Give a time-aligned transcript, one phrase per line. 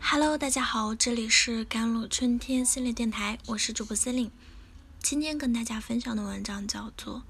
[0.00, 4.30] Hello，大家好，这里是甘露春天心理电台，我是主播司令。
[5.00, 7.16] 今天跟大家分享的文章叫做《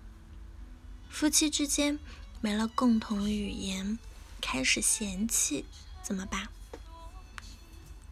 [1.10, 1.98] 夫妻之间
[2.40, 3.98] 没了共同语言，
[4.40, 5.64] 开始嫌弃
[6.02, 6.48] 怎么办？》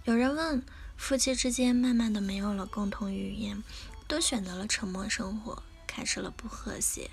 [0.04, 0.64] 有人问，
[0.96, 3.62] 夫妻之间慢慢的没有了共同语言，
[4.08, 7.12] 都选择了沉默生活，开始了不和谐，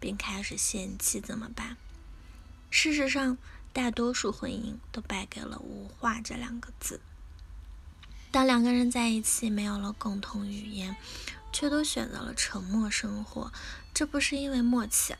[0.00, 1.76] 并开始嫌弃怎么办？
[2.74, 3.38] 事实上。
[3.72, 7.00] 大多数婚姻都败给了“无话”这两个字。
[8.30, 10.94] 当两个人在一起没有了共同语言，
[11.52, 13.52] 却都选择了沉默生活，
[13.92, 15.16] 这不是因为默契，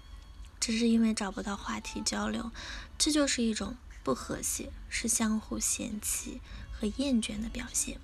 [0.61, 2.53] 只是因为找不到话题交流，
[2.97, 7.99] 这就是一种不和谐，是相互嫌弃和厌倦的表现。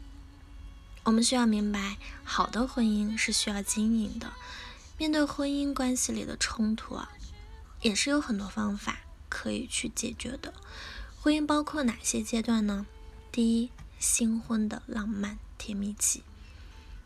[1.04, 4.32] 我们需要明白，好的婚姻是需要经营的。
[4.98, 7.12] 面对婚姻关系里的冲突啊，
[7.82, 8.98] 也是有很多方法。
[9.30, 10.52] 可以去解决的
[11.22, 12.86] 婚姻包括哪些阶段呢？
[13.32, 16.22] 第一，新婚的浪漫甜蜜期。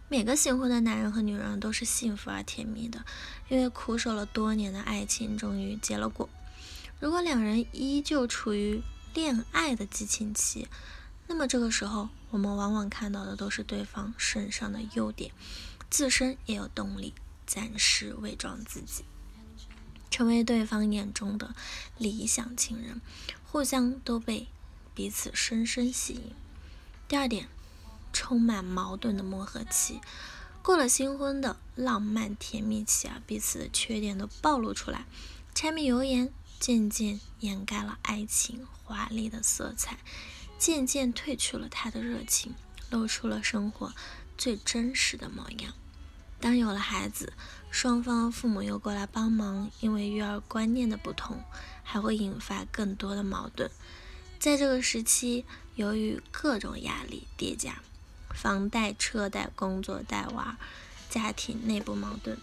[0.09, 3.05] 每个新婚的男人和女人都是幸福而甜蜜的，
[3.49, 6.29] 因为苦守了多年的爱情终于结了果。
[7.01, 10.69] 如果两人依旧处于恋爱的激情期，
[11.27, 15.33] 那么这个时候我们往往看到的都是对方身上的优点，
[15.91, 17.13] 自身也有动力
[17.47, 19.05] 暂时伪装自己。
[20.15, 21.57] 成为对方眼中的
[21.99, 23.01] 理想情人，
[23.51, 24.47] 互相都被
[24.95, 26.31] 彼此深深吸引。
[27.09, 27.49] 第二点，
[28.13, 30.01] 充满矛盾的磨合期，
[30.63, 35.05] 过了新婚的浪漫甜蜜期啊，彼此的缺点都暴露出来，
[35.53, 39.99] 柴米油盐渐渐掩盖了爱情华丽的色彩，
[40.57, 42.55] 渐渐褪去了他的热情，
[42.89, 43.93] 露出了生活
[44.39, 45.75] 最真实的模样。
[46.45, 47.33] 当有了孩子，
[47.71, 51.43] 双方父母又过来帮忙，因为育儿观念的不同，
[51.83, 53.71] 还会引发更多的矛盾。
[54.39, 57.81] 在这个时期，由于各种压力叠加，
[58.29, 60.59] 房贷、车贷、工作、带娃、
[61.09, 62.37] 家庭内部矛盾，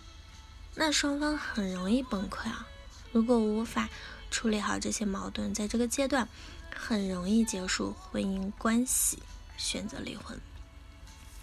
[0.74, 2.68] 那双方很容易崩溃啊！
[3.12, 3.88] 如果无法
[4.32, 6.28] 处理好这些矛盾，在这个阶段
[6.76, 9.20] 很容易结束婚姻关系，
[9.58, 10.42] 选择离婚。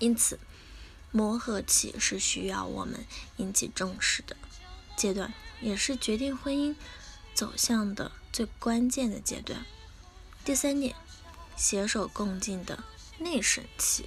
[0.01, 0.41] 因此。
[1.11, 3.07] 磨合期是需要我们
[3.39, 4.37] 引起重视的
[4.97, 6.75] 阶段，也是决定婚姻
[7.35, 9.65] 走向的最关键的阶段。
[10.45, 10.95] 第三点，
[11.57, 12.85] 携手共进的
[13.19, 14.07] 内审期。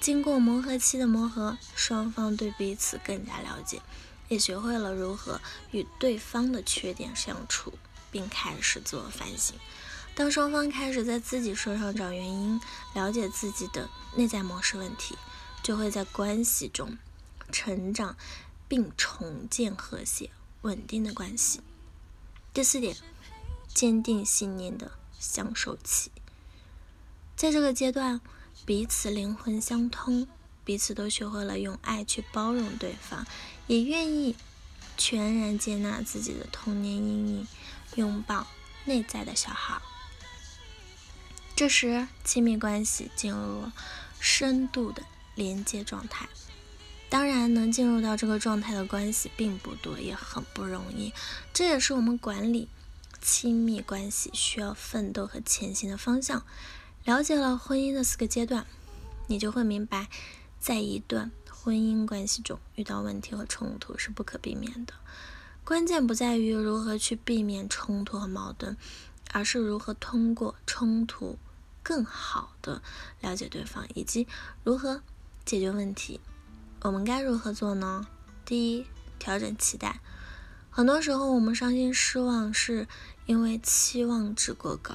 [0.00, 3.80] 经过磨合期的磨合，双方对彼此更加了解，
[4.28, 5.40] 也学会了如何
[5.70, 7.72] 与对方的缺点相处，
[8.10, 9.56] 并开始自我反省。
[10.14, 12.60] 当双方开始在自己身上找原因，
[12.94, 15.16] 了解自己的内在模式问题。
[15.62, 16.98] 就会在关系中
[17.52, 18.16] 成长，
[18.66, 20.30] 并重建和谐
[20.62, 21.60] 稳定的关系。
[22.52, 22.96] 第四点，
[23.72, 26.10] 坚定信念的相守期。
[27.36, 28.20] 在这个阶段，
[28.66, 30.26] 彼此灵魂相通，
[30.64, 33.26] 彼此都学会了用爱去包容对方，
[33.66, 34.36] 也愿意
[34.96, 37.48] 全然接纳自己的童年阴影，
[37.94, 38.46] 拥抱
[38.84, 39.80] 内在的小孩。
[41.54, 43.72] 这时，亲密关系进入了
[44.20, 45.02] 深度的。
[45.34, 46.28] 连接状态，
[47.08, 51.12] 当然能进入到这个状态的关系并不多，也很不容易。
[51.52, 52.68] 这也是我们管理
[53.20, 56.44] 亲密关系需要奋斗和前行的方向。
[57.04, 58.66] 了解了婚姻的四个阶段，
[59.26, 60.08] 你就会明白，
[60.60, 64.94] 在一段婚姻关系中遇到问题和冲突是不可避免的。
[65.64, 68.76] 关键不在于如何去避免冲突和矛盾，
[69.32, 71.38] 而是如何通过冲突
[71.82, 72.82] 更好的
[73.20, 74.26] 了解对方，以及
[74.62, 75.02] 如何。
[75.44, 76.20] 解决问题，
[76.82, 78.06] 我们该如何做呢？
[78.44, 78.86] 第一，
[79.18, 80.00] 调整期待。
[80.70, 82.86] 很多时候，我们伤心失望，是
[83.26, 84.94] 因为期望值过高，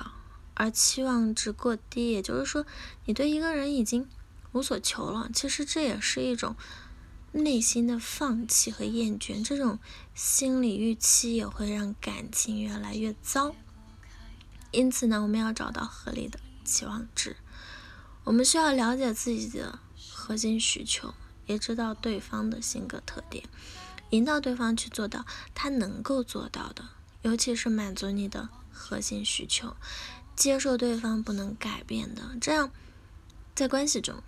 [0.54, 2.66] 而期望值过低，也就是说，
[3.06, 4.08] 你对一个人已经
[4.54, 5.30] 无所求了。
[5.34, 6.56] 其实这也是一种
[7.34, 9.44] 内心的放弃和厌倦。
[9.44, 9.78] 这种
[10.16, 13.54] 心理预期也会让感情越来越糟。
[14.72, 17.36] 因此呢，我们要找到合理的期望值。
[18.24, 19.80] 我们需要了解自己的。
[20.28, 21.14] 核心需求，
[21.46, 23.46] 也知道对方的性格特点，
[24.10, 25.26] 引导对方去做到
[25.56, 26.90] 他能够做到的，
[27.22, 29.78] 尤其是满足你的核心需求，
[30.36, 32.70] 接受对方不能改变的，这样
[33.56, 34.22] 在关系中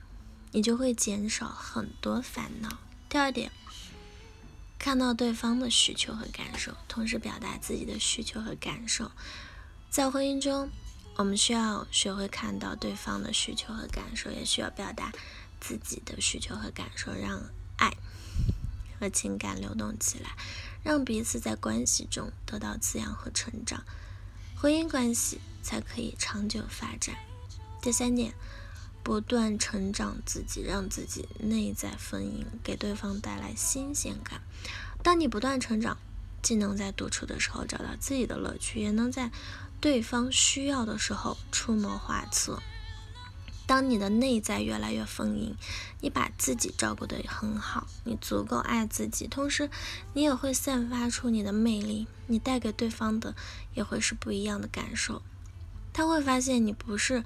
[0.54, 2.78] 你就会减少很多烦恼。
[3.10, 3.52] 第二点，
[4.78, 9.12] 看到对方的需求和感受，同时表达自己的需求和感受。
[9.90, 10.70] 在婚姻中，
[11.18, 15.12] 我们需要学会看到对方的需求和感受，也需要表达。
[15.60, 17.42] 自己的需求和感受，让
[17.78, 17.96] 爱
[19.00, 20.36] 和情感流动起来，
[20.84, 23.84] 让彼此在关系中得到滋养和成长。
[24.56, 27.16] 婚姻关系才可以长久发展。
[27.82, 28.34] 第三点，
[29.04, 34.42] 不断成长自己，让自己内在丰盈，给对方带来新鲜感。
[35.02, 35.98] 当你不断成长，
[36.42, 39.32] 既能在独处的时候找到自己的乐趣，也能在
[39.80, 42.62] 对方需要的时候出谋划策。
[43.70, 45.56] 当你的内在越来越丰盈，
[46.02, 49.70] 你把自己照顾得很好，你足够爱自己，同时
[50.14, 53.36] 你也会散发出你的魅力，你带给对方的
[53.76, 55.22] 也会是不一样的感受。
[55.94, 57.24] 他会发现你不是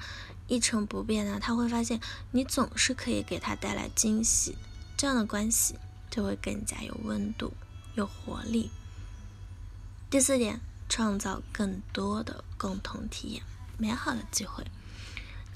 [0.49, 2.01] 一成不变的，他会发现
[2.31, 4.57] 你总是可以给他带来惊喜，
[4.97, 5.75] 这样的关系
[6.11, 7.53] 就会更加有温度、
[7.95, 8.69] 有活力。
[10.09, 13.43] 第四点，创造更多的共同体验，
[13.77, 14.65] 美好的机会。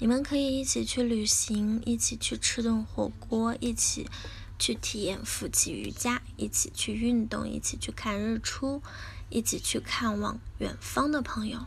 [0.00, 4.08] 你们可以一起去旅行，一起去吃顿火锅，一起
[4.56, 8.80] 去体验夫妻瑜伽，一起去运动，一起去看日出，
[9.28, 11.66] 一起去看望远方的朋友，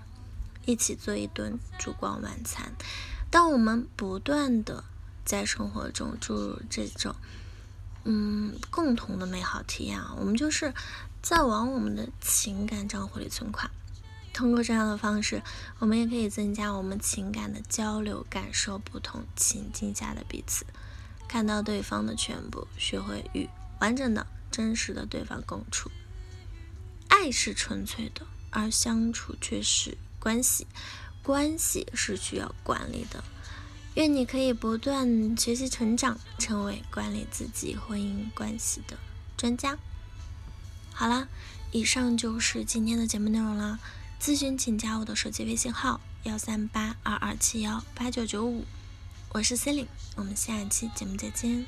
[0.66, 2.74] 一起做一顿烛光晚餐。
[3.30, 4.86] 当我们不断的
[5.26, 7.14] 在生活中注入这种
[8.06, 10.74] 嗯共同的美好体验啊，我们就是
[11.22, 13.70] 在往我们的情感账户里存款。
[14.34, 15.42] 通过这样的方式，
[15.80, 20.66] 我们也可以增加我们情感的交流，感受不同情境下的彼此，
[21.28, 23.48] 看到对方的全部，学会与
[23.80, 25.92] 完整的、真实的对方共处。
[27.10, 30.66] 爱是纯粹的，而相处却是关系，
[31.22, 33.24] 关系是需要管理的。
[33.96, 38.98] 愿你可以不断学习成长，成为管理自己婚姻关系的
[39.36, 39.78] 专家。
[40.94, 41.28] 好啦，
[41.72, 43.80] 以上就是今天的节目内容啦。
[44.22, 48.66] 咨询请加我的手机微信号幺三八二二七幺八九九五，
[49.30, 51.66] 我是 c e l i n e 我们下一期节目再见。